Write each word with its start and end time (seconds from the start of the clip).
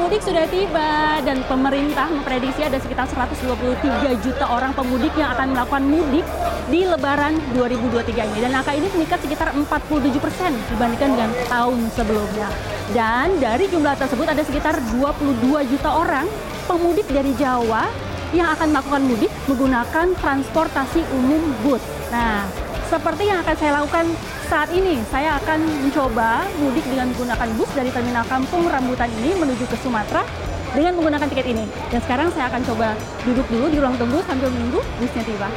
mudik 0.00 0.24
sudah 0.24 0.48
tiba 0.48 1.20
dan 1.20 1.44
pemerintah 1.44 2.08
memprediksi 2.08 2.64
ada 2.64 2.80
sekitar 2.80 3.04
123 3.04 4.16
juta 4.24 4.48
orang 4.48 4.72
pemudik 4.72 5.12
yang 5.12 5.36
akan 5.36 5.52
melakukan 5.52 5.84
mudik 5.84 6.24
di 6.72 6.88
Lebaran 6.88 7.36
2023 7.52 8.32
ini. 8.32 8.38
Dan 8.40 8.56
angka 8.56 8.72
ini 8.72 8.88
meningkat 8.96 9.20
sekitar 9.20 9.52
47 9.52 10.08
persen 10.24 10.56
dibandingkan 10.72 11.08
dengan 11.12 11.30
tahun 11.52 11.78
sebelumnya. 11.92 12.48
Dan 12.96 13.36
dari 13.36 13.68
jumlah 13.68 13.92
tersebut 14.00 14.24
ada 14.24 14.40
sekitar 14.40 14.80
22 14.96 15.44
juta 15.68 15.90
orang 15.92 16.24
pemudik 16.64 17.04
dari 17.12 17.36
Jawa 17.36 17.92
yang 18.32 18.48
akan 18.56 18.72
melakukan 18.72 19.04
mudik 19.04 19.28
menggunakan 19.52 20.16
transportasi 20.16 21.04
umum 21.12 21.44
bus. 21.60 21.84
Nah, 22.08 22.48
seperti 22.88 23.28
yang 23.28 23.44
akan 23.44 23.56
saya 23.56 23.80
lakukan 23.80 24.08
saat 24.52 24.68
ini, 24.76 25.00
saya 25.08 25.40
akan 25.40 25.64
mencoba 25.88 26.44
mudik 26.60 26.84
dengan 26.84 27.08
menggunakan 27.08 27.48
bus 27.56 27.72
dari 27.72 27.88
Terminal 27.88 28.20
Kampung 28.28 28.68
Rambutan 28.68 29.08
ini 29.24 29.32
menuju 29.32 29.64
ke 29.64 29.80
Sumatera 29.80 30.28
dengan 30.76 30.92
menggunakan 31.00 31.24
tiket 31.24 31.56
ini. 31.56 31.64
Dan 31.88 32.04
sekarang 32.04 32.28
saya 32.36 32.52
akan 32.52 32.60
coba 32.68 32.92
duduk 33.24 33.48
dulu 33.48 33.72
di 33.72 33.80
ruang 33.80 33.96
tunggu 33.96 34.20
sambil 34.28 34.52
menunggu 34.52 34.84
busnya 35.00 35.24
tiba. 35.24 35.48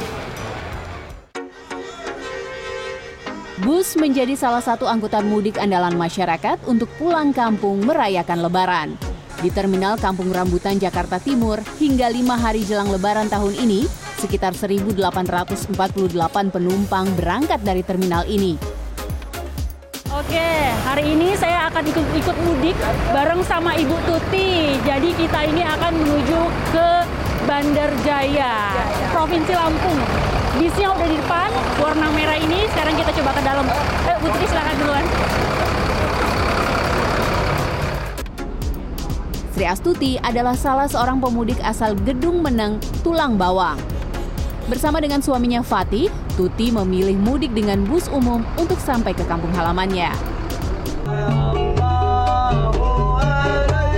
Bus 3.68 4.00
menjadi 4.00 4.32
salah 4.32 4.64
satu 4.64 4.88
angkutan 4.88 5.28
mudik 5.28 5.60
andalan 5.60 5.92
masyarakat 5.92 6.56
untuk 6.64 6.88
pulang 6.96 7.36
kampung 7.36 7.84
merayakan 7.84 8.48
Lebaran. 8.48 8.96
Di 9.44 9.52
Terminal 9.52 10.00
Kampung 10.00 10.32
Rambutan, 10.32 10.80
Jakarta 10.80 11.20
Timur, 11.20 11.60
hingga 11.76 12.08
lima 12.08 12.40
hari 12.40 12.64
jelang 12.64 12.88
Lebaran 12.88 13.28
tahun 13.28 13.60
ini, 13.60 13.84
sekitar 14.16 14.56
1.848 14.56 15.68
penumpang 16.48 17.06
berangkat 17.12 17.60
dari 17.60 17.84
terminal 17.84 18.24
ini. 18.24 18.75
Oke, 20.26 20.42
hari 20.82 21.14
ini 21.14 21.38
saya 21.38 21.70
akan 21.70 21.86
ikut-ikut 21.86 22.34
mudik 22.42 22.74
bareng 23.14 23.46
sama 23.46 23.78
Ibu 23.78 23.94
Tuti. 24.10 24.74
Jadi 24.82 25.14
kita 25.14 25.46
ini 25.46 25.62
akan 25.62 26.02
menuju 26.02 26.40
ke 26.74 26.88
Bandar 27.46 27.94
Jaya, 28.02 28.74
Provinsi 29.14 29.54
Lampung. 29.54 29.94
Bisnya 30.58 30.90
udah 30.98 31.06
di 31.06 31.14
depan, 31.14 31.46
warna 31.78 32.10
merah 32.10 32.34
ini. 32.42 32.66
Sekarang 32.74 32.98
kita 32.98 33.14
coba 33.22 33.38
ke 33.38 33.42
dalam. 33.46 33.70
Eh, 34.10 34.16
Bu 34.18 34.26
Tuti 34.34 34.46
silakan 34.50 34.74
duluan. 34.82 35.04
Sri 39.54 39.62
Astuti 39.70 40.18
adalah 40.18 40.58
salah 40.58 40.90
seorang 40.90 41.22
pemudik 41.22 41.62
asal 41.62 41.94
Gedung 42.02 42.42
Meneng, 42.42 42.82
Tulang 43.06 43.38
Bawang. 43.38 43.78
Bersama 44.66 44.98
dengan 44.98 45.22
suaminya 45.22 45.62
Fatih, 45.62 46.10
Tuti 46.34 46.74
memilih 46.74 47.14
mudik 47.14 47.54
dengan 47.54 47.86
bus 47.86 48.10
umum 48.10 48.42
untuk 48.58 48.82
sampai 48.82 49.14
ke 49.14 49.22
kampung 49.30 49.54
halamannya. 49.54 50.10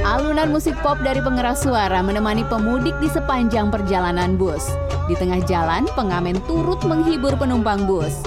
Alunan 0.04 0.52
musik 0.52 0.76
pop 0.84 1.00
dari 1.00 1.24
pengeras 1.24 1.64
suara 1.64 2.04
menemani 2.04 2.44
pemudik 2.52 2.92
di 3.00 3.08
sepanjang 3.08 3.72
perjalanan 3.72 4.36
bus. 4.36 4.68
Di 5.08 5.16
tengah 5.16 5.40
jalan, 5.48 5.88
pengamen 5.96 6.36
turut 6.44 6.84
menghibur 6.84 7.32
penumpang 7.40 7.88
bus. 7.88 8.20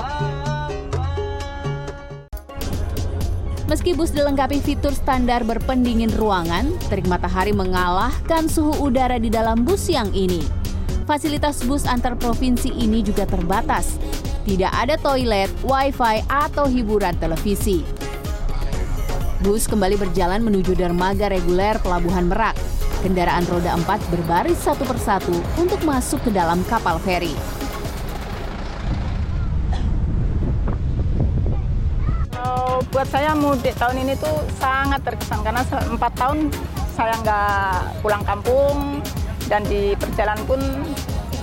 Meski 3.69 3.93
bus 3.93 4.09
dilengkapi 4.09 4.65
fitur 4.65 4.91
standar 4.97 5.45
berpendingin 5.45 6.09
ruangan, 6.17 6.73
terik 6.89 7.05
matahari 7.05 7.53
mengalahkan 7.53 8.49
suhu 8.49 8.89
udara 8.89 9.21
di 9.21 9.29
dalam 9.29 9.61
bus 9.61 9.87
yang 9.93 10.09
ini 10.11 10.60
fasilitas 11.11 11.59
bus 11.67 11.83
antar 11.83 12.15
provinsi 12.15 12.71
ini 12.71 13.03
juga 13.03 13.27
terbatas. 13.27 13.99
Tidak 14.47 14.71
ada 14.71 14.95
toilet, 14.95 15.51
wifi, 15.59 16.23
atau 16.31 16.71
hiburan 16.71 17.11
televisi. 17.19 17.83
Bus 19.43 19.67
kembali 19.67 19.99
berjalan 19.99 20.39
menuju 20.39 20.71
dermaga 20.71 21.27
reguler 21.27 21.75
Pelabuhan 21.83 22.31
Merak. 22.31 22.55
Kendaraan 23.03 23.43
roda 23.51 23.75
4 23.75 23.83
berbaris 24.07 24.55
satu 24.63 24.87
persatu 24.87 25.35
untuk 25.59 25.83
masuk 25.83 26.23
ke 26.23 26.31
dalam 26.31 26.63
kapal 26.71 26.95
feri. 27.03 27.35
buat 32.91 33.07
saya 33.07 33.31
mudik 33.31 33.71
tahun 33.79 34.03
ini 34.03 34.19
tuh 34.19 34.35
sangat 34.59 34.99
terkesan 35.05 35.39
karena 35.47 35.63
empat 35.63 36.11
tahun 36.17 36.51
saya 36.91 37.13
nggak 37.23 38.03
pulang 38.03 38.19
kampung, 38.27 38.99
dan 39.51 39.67
di 39.67 39.91
perjalanan 39.99 40.39
pun 40.47 40.63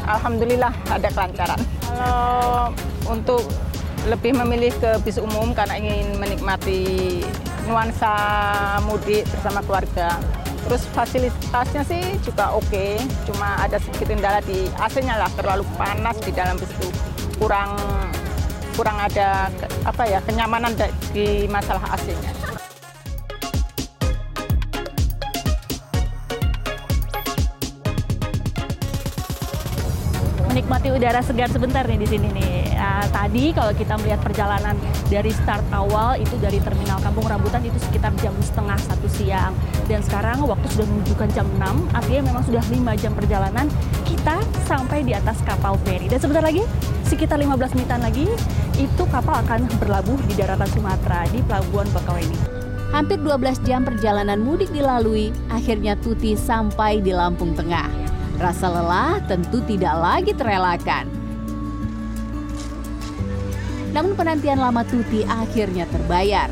alhamdulillah 0.08 0.72
ada 0.88 1.08
kelancaran. 1.12 1.60
Kalau 1.84 2.72
untuk 3.04 3.44
lebih 4.08 4.32
memilih 4.32 4.72
ke 4.80 4.96
bis 5.04 5.20
umum 5.20 5.52
karena 5.52 5.76
ingin 5.76 6.16
menikmati 6.16 7.20
nuansa 7.68 8.16
mudik 8.88 9.28
bersama 9.28 9.60
keluarga. 9.60 10.16
Terus 10.64 10.88
fasilitasnya 10.96 11.84
sih 11.84 12.02
juga 12.24 12.56
oke, 12.56 12.64
okay. 12.68 12.96
cuma 13.28 13.60
ada 13.60 13.76
sedikit 13.76 14.12
kendala 14.12 14.40
di 14.44 14.68
AC-nya 14.80 15.16
lah 15.16 15.30
terlalu 15.36 15.64
panas 15.76 16.16
di 16.24 16.32
dalam 16.32 16.56
bis 16.56 16.72
itu. 16.80 16.88
Kurang 17.36 17.76
kurang 18.72 18.96
ada 19.00 19.52
apa 19.84 20.02
ya 20.08 20.20
kenyamanan 20.24 20.72
di 21.12 21.44
masalah 21.48 21.84
AC-nya. 21.92 22.37
Menikmati 30.58 30.90
udara 30.90 31.22
segar 31.22 31.46
sebentar 31.54 31.86
nih 31.86 32.02
di 32.02 32.08
sini 32.10 32.34
nih. 32.34 32.74
Nah, 32.74 33.06
tadi 33.14 33.54
kalau 33.54 33.70
kita 33.70 33.94
melihat 34.02 34.18
perjalanan 34.18 34.74
dari 35.06 35.30
start 35.30 35.62
awal 35.70 36.18
itu 36.18 36.34
dari 36.42 36.58
Terminal 36.58 36.98
Kampung 36.98 37.30
Rambutan 37.30 37.62
itu 37.62 37.78
sekitar 37.78 38.10
jam 38.18 38.34
setengah 38.42 38.74
satu 38.74 39.06
siang. 39.06 39.54
Dan 39.86 40.02
sekarang 40.02 40.42
waktu 40.42 40.66
sudah 40.74 40.82
menunjukkan 40.90 41.30
jam 41.30 41.46
6, 41.62 41.94
artinya 41.94 42.22
memang 42.34 42.42
sudah 42.42 42.58
5 42.74 42.74
jam 42.98 43.14
perjalanan 43.14 43.70
kita 44.02 44.42
sampai 44.66 45.06
di 45.06 45.14
atas 45.14 45.38
kapal 45.46 45.78
feri. 45.86 46.10
Dan 46.10 46.18
sebentar 46.18 46.42
lagi, 46.42 46.66
sekitar 47.06 47.38
15 47.38 47.78
menitan 47.78 48.02
lagi, 48.02 48.26
itu 48.82 49.02
kapal 49.14 49.38
akan 49.46 49.62
berlabuh 49.78 50.18
di 50.26 50.34
daratan 50.34 50.66
Sumatera 50.74 51.22
di 51.30 51.38
Pelabuhan 51.46 51.86
Bakauheni. 51.94 52.58
Hampir 52.90 53.22
12 53.22 53.62
jam 53.62 53.86
perjalanan 53.86 54.42
mudik 54.42 54.74
dilalui, 54.74 55.30
akhirnya 55.54 55.94
Tuti 56.02 56.34
sampai 56.34 56.98
di 56.98 57.14
Lampung 57.14 57.54
Tengah. 57.54 58.07
Rasa 58.38 58.70
lelah 58.70 59.18
tentu 59.26 59.58
tidak 59.66 59.98
lagi 59.98 60.30
terelakkan. 60.30 61.10
Namun 63.90 64.14
penantian 64.14 64.62
lama 64.62 64.86
Tuti 64.86 65.26
akhirnya 65.26 65.90
terbayar. 65.90 66.46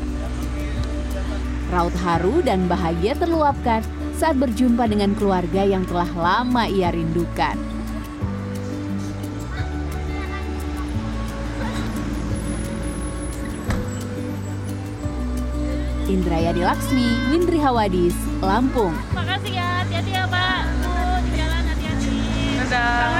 Raut 1.71 1.95
haru 2.03 2.43
dan 2.43 2.67
bahagia 2.67 3.15
terluapkan 3.15 3.83
saat 4.19 4.35
berjumpa 4.35 4.83
dengan 4.91 5.15
keluarga 5.15 5.63
yang 5.63 5.87
telah 5.87 6.11
lama 6.11 6.67
ia 6.67 6.91
rindukan. 6.91 7.55
Indrayani 16.07 16.63
Laksmi, 16.63 17.07
Windri 17.31 17.59
Hawadis, 17.59 18.15
Lampung. 18.39 18.95
Makasih 19.11 19.59
ya, 19.59 19.83
hati-hati 19.83 20.11
ya 20.15 20.23
Pak. 20.27 20.46
감사합니다. 22.77 23.16